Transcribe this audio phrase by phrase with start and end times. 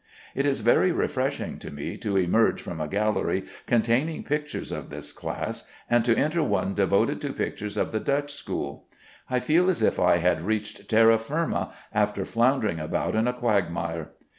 [0.33, 5.11] It is very refreshing to me to emerge from a gallery containing pictures of this
[5.11, 8.87] class, and to enter one devoted to pictures of the Dutch school.
[9.29, 14.07] I feel as if I had reached terra firma after floundering about in a quagmire.